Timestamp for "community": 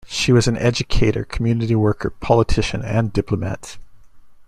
1.23-1.75